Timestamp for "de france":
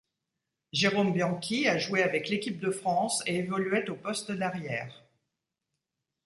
2.59-3.21